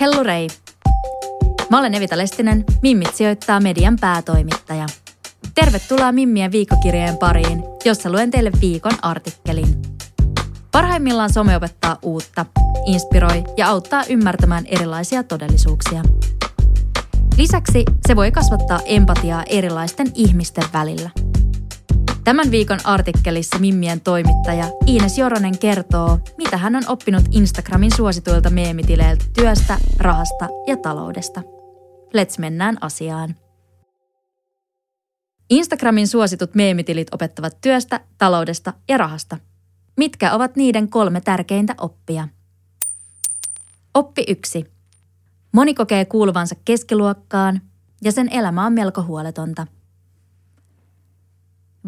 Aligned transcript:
Hellurei! 0.00 0.48
Mä 1.70 1.78
olen 1.78 1.94
Evita 1.94 2.18
Lestinen, 2.18 2.64
Mimmit 2.82 3.14
sijoittaa 3.14 3.60
median 3.60 3.96
päätoimittaja. 4.00 4.86
Tervetuloa 5.54 6.12
Mimmien 6.12 6.52
viikkokirjojen 6.52 7.16
pariin, 7.16 7.64
jossa 7.84 8.10
luen 8.10 8.30
teille 8.30 8.50
viikon 8.60 8.92
artikkelin. 9.02 9.82
Parhaimmillaan 10.72 11.32
some 11.32 11.56
opettaa 11.56 11.98
uutta, 12.02 12.46
inspiroi 12.86 13.44
ja 13.56 13.68
auttaa 13.68 14.04
ymmärtämään 14.08 14.66
erilaisia 14.66 15.22
todellisuuksia. 15.22 16.02
Lisäksi 17.36 17.84
se 18.08 18.16
voi 18.16 18.30
kasvattaa 18.30 18.80
empatiaa 18.84 19.42
erilaisten 19.46 20.06
ihmisten 20.14 20.64
välillä. 20.72 21.10
Tämän 22.28 22.50
viikon 22.50 22.78
artikkelissa 22.84 23.58
Mimmien 23.58 24.00
toimittaja 24.00 24.64
Ines 24.86 25.18
Joronen 25.18 25.58
kertoo, 25.58 26.18
mitä 26.36 26.56
hän 26.56 26.76
on 26.76 26.82
oppinut 26.88 27.24
Instagramin 27.30 27.96
suosituilta 27.96 28.50
meemitileiltä 28.50 29.24
työstä, 29.34 29.78
rahasta 29.98 30.48
ja 30.66 30.76
taloudesta. 30.76 31.42
Let's 32.16 32.38
mennään 32.38 32.78
asiaan. 32.80 33.36
Instagramin 35.50 36.08
suositut 36.08 36.54
meemitilit 36.54 37.14
opettavat 37.14 37.60
työstä, 37.60 38.00
taloudesta 38.18 38.72
ja 38.88 38.98
rahasta. 38.98 39.38
Mitkä 39.96 40.32
ovat 40.32 40.56
niiden 40.56 40.88
kolme 40.88 41.20
tärkeintä 41.20 41.74
oppia? 41.80 42.28
Oppi 43.94 44.24
1. 44.28 44.64
Moni 45.52 45.74
kokee 45.74 46.04
kuuluvansa 46.04 46.54
keskiluokkaan 46.64 47.60
ja 48.02 48.12
sen 48.12 48.28
elämä 48.32 48.66
on 48.66 48.72
melko 48.72 49.02
huoletonta. 49.02 49.66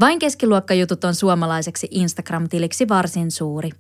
Vain 0.01 0.19
keskiluokkajutut 0.19 1.05
on 1.05 1.15
suomalaiseksi 1.15 1.89
Instagram-tiliksi 1.91 2.89
varsin 2.89 3.31
suuri. 3.31 3.71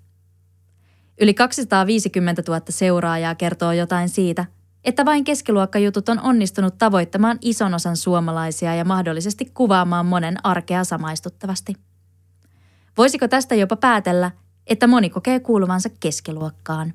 Yli 1.20 1.34
250 1.34 2.42
000 2.48 2.62
seuraajaa 2.68 3.34
kertoo 3.34 3.72
jotain 3.72 4.08
siitä– 4.08 4.44
että 4.84 5.04
vain 5.04 5.24
keskiluokkajutut 5.24 6.08
on 6.08 6.20
onnistunut 6.20 6.78
tavoittamaan 6.78 7.38
ison 7.42 7.74
osan 7.74 7.96
suomalaisia 7.96 8.74
ja 8.74 8.84
mahdollisesti 8.84 9.50
kuvaamaan 9.54 10.06
monen 10.06 10.46
arkea 10.46 10.84
samaistuttavasti. 10.84 11.74
Voisiko 12.96 13.28
tästä 13.28 13.54
jopa 13.54 13.76
päätellä, 13.76 14.30
että 14.66 14.86
moni 14.86 15.10
kokee 15.10 15.40
kuuluvansa 15.40 15.88
keskiluokkaan? 16.00 16.94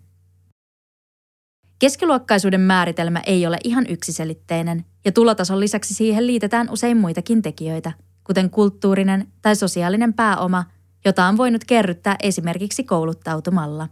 Keskiluokkaisuuden 1.79 2.61
määritelmä 2.61 3.19
ei 3.19 3.47
ole 3.47 3.57
ihan 3.63 3.85
yksiselitteinen, 3.89 4.85
ja 5.05 5.11
tulotason 5.11 5.59
lisäksi 5.59 5.93
siihen 5.93 6.27
liitetään 6.27 6.69
usein 6.69 6.97
muitakin 6.97 7.41
tekijöitä, 7.41 7.91
kuten 8.25 8.49
kulttuurinen 8.49 9.27
tai 9.41 9.55
sosiaalinen 9.55 10.13
pääoma, 10.13 10.63
jota 11.05 11.25
on 11.25 11.37
voinut 11.37 11.63
kerryttää 11.63 12.15
esimerkiksi 12.23 12.83
kouluttautumalla. 12.83 13.87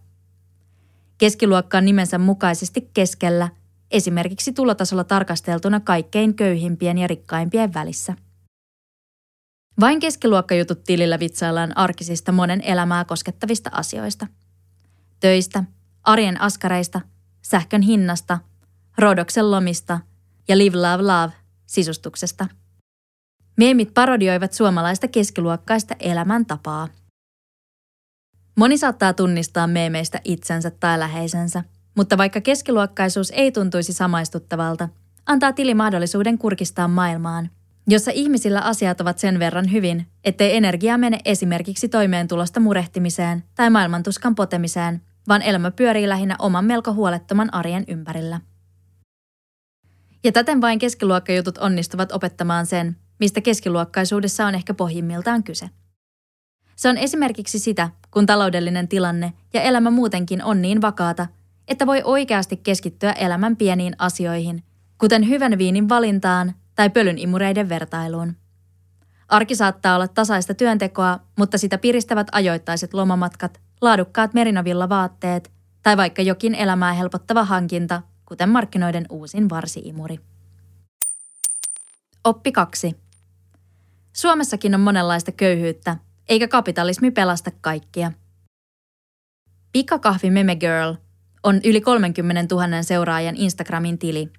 Keskiluokka 1.17 1.78
on 1.78 1.86
nimensä 1.86 2.17
mukaisesti 2.17 2.90
keskellä– 2.94 3.50
esimerkiksi 3.94 4.53
tulotasolla 4.53 5.03
tarkasteltuna 5.03 5.80
kaikkein 5.80 6.35
köyhimpien 6.35 6.97
ja 6.97 7.07
rikkaimpien 7.07 7.74
välissä. 7.74 8.16
Vain 9.80 10.00
keskiluokkajutut 10.00 10.84
tilillä 10.84 11.19
vitsaillaan 11.19 11.78
arkisista 11.78 12.31
monen 12.31 12.62
elämää 12.62 13.06
koskettavista 13.06 13.69
asioista. 13.74 14.28
Töistä, 15.19 15.63
arjen 16.03 16.41
askareista, 16.41 17.02
sähkön 17.41 17.81
hinnasta, 17.81 18.40
rodoksen 18.97 19.52
lomista 19.52 20.00
ja 20.47 20.57
live 20.57 20.78
love 20.78 21.03
love 21.03 21.34
sisustuksesta. 21.66 22.47
Meemit 23.58 23.94
parodioivat 23.94 24.53
suomalaista 24.53 25.08
keskiluokkaista 25.08 25.96
elämäntapaa. 26.00 26.88
Moni 28.56 28.78
saattaa 28.78 29.14
tunnistaa 29.14 29.68
meemeistä 29.68 30.22
itsensä 30.24 30.72
tai 30.72 31.00
läheisensä– 31.00 31.63
mutta 31.96 32.18
vaikka 32.18 32.42
keskiluokkaisuus 32.42 33.31
ei 33.36 33.52
tuntuisi 33.52 33.94
samaistuttavalta, 33.94 34.90
antaa 35.25 35.53
tili 35.53 35.74
mahdollisuuden 35.74 36.38
kurkistaa 36.38 36.88
maailmaan, 36.88 37.50
jossa 37.88 38.12
ihmisillä 38.12 38.62
asiat 38.62 39.02
ovat 39.02 39.19
sen 39.19 39.40
verran 39.40 39.72
hyvin, 39.72 40.08
ettei 40.24 40.56
energiaa 40.56 40.97
mene 40.97 41.19
esimerkiksi 41.25 41.90
toimeentulosta 41.90 42.59
murehtimiseen 42.59 43.44
tai 43.56 43.69
maailmantuskan 43.69 44.36
potemiseen, 44.36 45.02
vaan 45.28 45.42
elämä 45.42 45.72
pyörii 45.72 46.09
lähinnä 46.09 46.36
oman 46.40 46.66
melko 46.66 46.94
huolettoman 46.94 47.53
arjen 47.53 47.84
ympärillä. 47.88 48.42
Ja 50.24 50.31
täten 50.31 50.62
vain 50.62 50.80
keskiluokkajutut 50.80 51.58
onnistuvat 51.58 52.12
opettamaan 52.12 52.66
sen, 52.66 52.96
mistä 53.19 53.41
keskiluokkaisuudessa 53.41 54.46
on 54.46 54.56
ehkä 54.56 54.74
pohjimmiltaan 54.74 55.44
kyse. 55.44 55.69
Se 56.75 56.90
on 56.90 56.97
esimerkiksi 56.97 57.59
sitä, 57.59 57.90
kun 58.12 58.25
taloudellinen 58.25 58.88
tilanne 58.88 59.34
ja 59.53 59.62
elämä 59.62 59.91
muutenkin 59.91 60.44
on 60.44 60.62
niin 60.62 60.81
vakaata, 60.81 61.28
että 61.68 61.88
voi 61.88 62.01
oikeasti 62.03 62.57
keskittyä 62.57 63.12
elämän 63.12 63.56
pieniin 63.56 63.96
asioihin, 63.97 64.63
kuten 64.97 65.28
hyvän 65.28 65.57
viinin 65.57 65.90
valintaan 65.90 66.53
tai 66.75 66.90
pölyn 66.90 67.18
imureiden 67.18 67.69
vertailuun. 67.69 68.35
Arki 69.28 69.56
saattaa 69.56 69.95
olla 69.95 70.07
tasaista 70.07 70.53
työntekoa, 70.53 71.19
mutta 71.38 71.57
sitä 71.57 71.78
piristävät 71.78 72.28
ajoittaiset 72.31 72.94
lomamatkat, 72.94 73.62
laadukkaat 73.81 74.34
merinavilla 74.34 74.90
vaatteet 74.90 75.51
tai 75.84 75.97
vaikka 75.97 76.22
jokin 76.22 76.56
elämää 76.56 76.94
helpottava 76.94 77.44
hankinta, 77.44 78.01
kuten 78.25 78.50
markkinoiden 78.50 79.06
uusin 79.09 79.50
varsiimuri. 79.50 80.19
Oppi 82.24 82.51
2. 82.51 83.03
Suomessakin 84.13 84.75
on 84.75 84.81
monenlaista 84.81 85.31
köyhyyttä, 85.31 85.97
eikä 86.29 86.47
kapitalismi 86.47 87.12
pelasta 87.12 87.51
kaikkia. 87.62 88.12
Pikakahvi 89.72 90.29
Meme 90.29 90.56
Girl 90.56 90.94
on 91.44 91.62
yli 91.63 91.81
30 91.81 92.56
000 92.56 92.84
seuraajan 92.84 93.35
Instagramin 93.35 93.97
tili, 93.97 94.29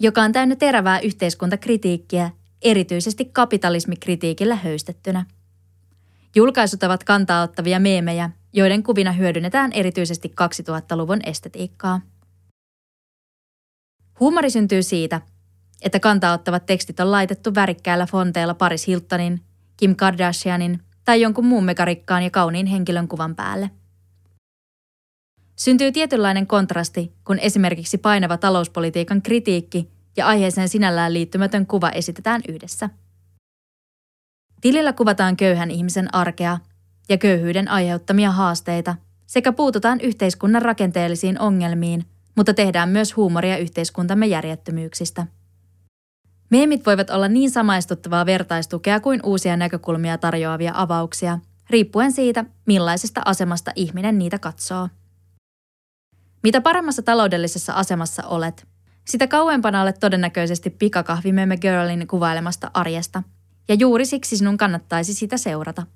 joka 0.00 0.22
on 0.22 0.32
täynnä 0.32 0.56
terävää 0.56 1.00
yhteiskuntakritiikkiä, 1.00 2.30
erityisesti 2.62 3.24
kapitalismikritiikillä 3.24 4.56
höystettynä. 4.56 5.26
Julkaisut 6.34 6.82
ovat 6.82 7.04
kantaa 7.04 7.42
ottavia 7.42 7.80
meemejä, 7.80 8.30
joiden 8.52 8.82
kuvina 8.82 9.12
hyödynnetään 9.12 9.72
erityisesti 9.72 10.34
2000-luvun 10.42 11.20
estetiikkaa. 11.26 12.00
Huumori 14.20 14.50
syntyy 14.50 14.82
siitä, 14.82 15.20
että 15.84 16.00
kantaa 16.00 16.34
ottavat 16.34 16.66
tekstit 16.66 17.00
on 17.00 17.10
laitettu 17.10 17.54
värikkäillä 17.54 18.06
fonteilla 18.06 18.54
Paris 18.54 18.86
Hiltonin, 18.86 19.40
Kim 19.76 19.96
Kardashianin 19.96 20.80
tai 21.04 21.20
jonkun 21.20 21.46
muun 21.46 21.64
megarikkaan 21.64 22.22
ja 22.22 22.30
kauniin 22.30 22.66
henkilön 22.66 23.08
kuvan 23.08 23.34
päälle– 23.34 23.70
Syntyy 25.56 25.92
tietynlainen 25.92 26.46
kontrasti, 26.46 27.12
kun 27.24 27.38
esimerkiksi 27.38 27.98
painava 27.98 28.36
talouspolitiikan 28.36 29.22
kritiikki 29.22 29.90
ja 30.16 30.26
aiheeseen 30.26 30.68
sinällään 30.68 31.14
liittymätön 31.14 31.66
kuva 31.66 31.90
esitetään 31.90 32.42
yhdessä. 32.48 32.90
Tilillä 34.60 34.92
kuvataan 34.92 35.36
köyhän 35.36 35.70
ihmisen 35.70 36.14
arkea 36.14 36.58
ja 37.08 37.18
köyhyyden 37.18 37.68
aiheuttamia 37.68 38.30
haasteita 38.30 38.96
sekä 39.26 39.52
puututaan 39.52 40.00
yhteiskunnan 40.00 40.62
rakenteellisiin 40.62 41.40
ongelmiin, 41.40 42.04
mutta 42.36 42.54
tehdään 42.54 42.88
myös 42.88 43.16
huumoria 43.16 43.56
yhteiskuntamme 43.56 44.26
järjettömyyksistä. 44.26 45.26
Meemit 46.54 46.86
voivat 46.86 47.10
olla 47.10 47.28
niin 47.28 47.50
samaistuttavaa 47.50 48.26
vertaistukea 48.26 49.00
kuin 49.00 49.20
uusia 49.22 49.56
näkökulmia 49.56 50.18
tarjoavia 50.18 50.72
avauksia, 50.74 51.38
riippuen 51.70 52.12
siitä, 52.12 52.44
millaisesta 52.66 53.22
asemasta 53.24 53.72
ihminen 53.74 54.18
niitä 54.18 54.38
katsoo. 54.38 54.88
Mitä 56.42 56.60
paremmassa 56.60 57.02
taloudellisessa 57.02 57.72
asemassa 57.72 58.22
olet, 58.26 58.66
sitä 59.04 59.26
kauempana 59.26 59.82
olet 59.82 60.00
todennäköisesti 60.00 60.70
pikakahvimemme 60.70 61.56
girlin 61.56 62.06
kuvailemasta 62.06 62.70
arjesta, 62.74 63.22
ja 63.68 63.74
juuri 63.74 64.06
siksi 64.06 64.36
sinun 64.36 64.56
kannattaisi 64.56 65.14
sitä 65.14 65.36
seurata. 65.36 65.86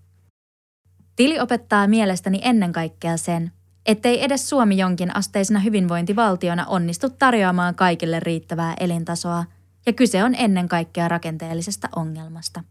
Tili 1.17 1.41
opettaa 1.41 1.87
mielestäni 1.87 2.41
ennen 2.43 2.73
kaikkea 2.73 3.17
sen, 3.17 3.53
ettei 3.87 4.25
edes 4.25 4.49
Suomi 4.49 4.79
jonkin 4.79 5.17
asteisena 5.17 5.61
hyvinvointivaltiona 5.61 6.67
onnistu 6.67 7.11
tarjoamaan 7.11 7.75
kaikille 7.75 8.21
riittävää 8.21 8.75
elintasoa, 8.81 9.45
ja 9.89 9.93
kyse 9.93 10.25
on 10.25 10.35
ennen 10.35 10.69
kaikkea 10.69 11.09
rakenteellisesta 11.09 11.89
ongelmasta. 11.97 12.65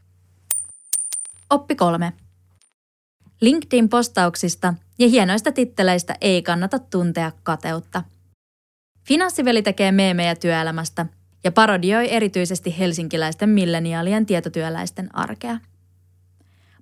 Oppi 1.49 1.75
kolme. 1.75 2.13
LinkedIn-postauksista 3.41 4.73
ja 4.99 5.07
hienoista 5.07 5.51
titteleistä 5.51 6.15
ei 6.21 6.41
kannata 6.41 6.79
tuntea 6.79 7.31
kateutta. 7.43 8.03
Finanssiveli 9.07 9.61
tekee 9.61 9.91
meemejä 9.91 10.35
työelämästä 10.35 11.05
ja 11.43 11.51
parodioi 11.51 12.13
erityisesti 12.13 12.79
helsinkiläisten 12.79 13.49
milleniaalien 13.49 14.25
tietotyöläisten 14.25 15.15
arkea. 15.15 15.59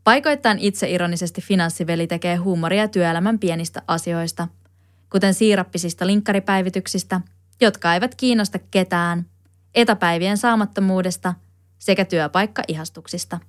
Paikoittain 0.04 0.60
itseironisesti 0.60 1.42
finanssiveli 1.42 2.08
tekee 2.08 2.36
huumoria 2.36 2.88
työelämän 2.88 3.40
pienistä 3.40 3.82
asioista, 3.88 4.48
kuten 5.12 5.34
siirappisista 5.34 6.08
linkkaripäivityksistä, 6.08 7.22
jotka 7.62 7.94
eivät 7.94 8.16
kiinnosta 8.16 8.60
ketään, 8.72 9.26
etäpäivien 9.76 10.38
saamattomuudesta 10.38 11.34
sekä 11.80 12.06
työpaikkaihastuksista. 12.06 13.40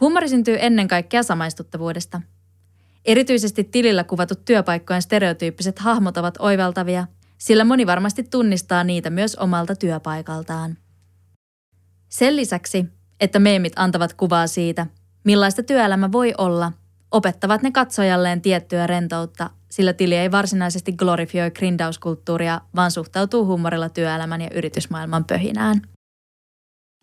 Huumori 0.00 0.28
syntyy 0.28 0.56
ennen 0.60 0.88
kaikkea 0.88 1.22
samaistuttavuudesta. 1.22 2.20
Erityisesti 3.04 3.64
tilillä 3.64 4.04
kuvatut 4.04 4.44
työpaikkojen 4.44 5.02
stereotyyppiset 5.02 5.78
hahmot 5.78 6.16
ovat 6.16 6.34
oivaltavia, 6.38 7.06
sillä 7.38 7.64
moni 7.64 7.86
varmasti 7.86 8.22
tunnistaa 8.22 8.84
niitä 8.84 9.10
myös 9.10 9.36
omalta 9.36 9.76
työpaikaltaan. 9.76 10.76
Sen 12.08 12.36
lisäksi 12.36 12.86
että 13.20 13.38
meemit 13.38 13.72
antavat 13.76 14.12
kuvaa 14.12 14.46
siitä, 14.46 14.86
millaista 15.24 15.62
työelämä 15.62 16.12
voi 16.12 16.34
olla, 16.38 16.72
opettavat 17.14 17.62
ne 17.62 17.70
katsojalleen 17.70 18.42
tiettyä 18.42 18.86
rentoutta, 18.86 19.50
sillä 19.70 19.92
tili 19.92 20.14
ei 20.14 20.30
varsinaisesti 20.30 20.92
glorifioi 20.92 21.50
grindauskulttuuria, 21.50 22.60
vaan 22.76 22.90
suhtautuu 22.90 23.46
huumorilla 23.46 23.88
työelämän 23.88 24.40
ja 24.40 24.50
yritysmaailman 24.54 25.24
pöhinään. 25.24 25.82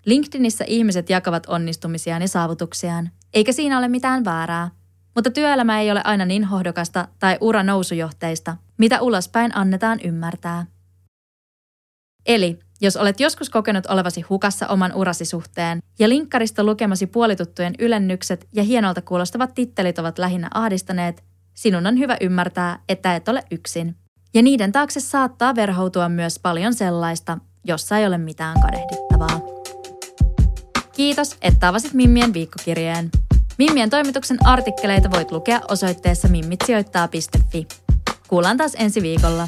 LinkedInissä 0.05 0.63
ihmiset 0.67 1.09
jakavat 1.09 1.45
onnistumisiaan 1.45 2.21
ja 2.21 2.27
saavutuksiaan, 2.27 3.09
eikä 3.33 3.51
siinä 3.51 3.77
ole 3.77 3.87
mitään 3.87 4.25
väärää. 4.25 4.69
Mutta 5.15 5.31
työelämä 5.31 5.79
ei 5.79 5.91
ole 5.91 6.01
aina 6.03 6.25
niin 6.25 6.43
hohdokasta 6.43 7.07
tai 7.19 7.37
ura 7.41 7.63
nousujohteista, 7.63 8.57
mitä 8.77 9.01
ulospäin 9.01 9.57
annetaan 9.57 9.99
ymmärtää. 10.03 10.65
Eli 12.25 12.59
jos 12.81 12.97
olet 12.97 13.19
joskus 13.19 13.49
kokenut 13.49 13.85
olevasi 13.85 14.21
hukassa 14.21 14.67
oman 14.67 14.93
urasi 14.93 15.25
suhteen 15.25 15.79
ja 15.99 16.09
linkkarista 16.09 16.63
lukemasi 16.63 17.07
puolituttujen 17.07 17.73
ylennykset 17.79 18.47
ja 18.53 18.63
hienolta 18.63 19.01
kuulostavat 19.01 19.53
tittelit 19.55 19.99
ovat 19.99 20.19
lähinnä 20.19 20.47
ahdistaneet, 20.53 21.23
sinun 21.53 21.87
on 21.87 21.99
hyvä 21.99 22.17
ymmärtää, 22.21 22.79
että 22.89 23.15
et 23.15 23.27
ole 23.27 23.43
yksin. 23.51 23.95
Ja 24.33 24.41
niiden 24.41 24.71
taakse 24.71 24.99
saattaa 24.99 25.55
verhoutua 25.55 26.09
myös 26.09 26.39
paljon 26.39 26.73
sellaista, 26.73 27.37
jossa 27.65 27.97
ei 27.97 28.07
ole 28.07 28.17
mitään 28.17 28.61
kadehdittavaa. 28.61 29.41
Kiitos, 30.93 31.37
että 31.41 31.67
avasit 31.67 31.93
Mimmien 31.93 32.33
viikkokirjeen. 32.33 33.09
Mimmien 33.57 33.89
toimituksen 33.89 34.37
artikkeleita 34.45 35.11
voit 35.11 35.31
lukea 35.31 35.61
osoitteessa 35.69 36.27
mimmitsijoittaa.fi. 36.27 37.67
Kuullaan 38.27 38.57
taas 38.57 38.75
ensi 38.75 39.01
viikolla. 39.01 39.47